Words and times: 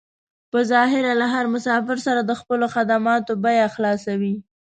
په 0.51 0.59
ظاهره 0.71 1.13
له 1.21 1.27
هر 1.33 1.45
مسافر 1.55 1.97
سره 2.07 2.21
د 2.23 2.31
خپلو 2.41 2.65
خدماتو 2.75 3.33
بيه 3.43 3.67
خلاصوي. 3.75 4.35